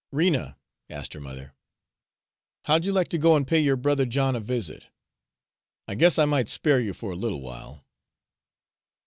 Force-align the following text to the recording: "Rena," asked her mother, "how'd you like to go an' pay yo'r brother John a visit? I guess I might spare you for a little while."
"Rena," 0.11 0.57
asked 0.89 1.13
her 1.13 1.19
mother, 1.19 1.53
"how'd 2.65 2.85
you 2.85 2.91
like 2.91 3.07
to 3.09 3.19
go 3.19 3.35
an' 3.35 3.45
pay 3.45 3.59
yo'r 3.59 3.75
brother 3.75 4.07
John 4.07 4.35
a 4.35 4.39
visit? 4.39 4.87
I 5.87 5.93
guess 5.93 6.17
I 6.17 6.25
might 6.25 6.49
spare 6.49 6.79
you 6.79 6.93
for 6.93 7.11
a 7.11 7.15
little 7.15 7.41
while." 7.41 7.85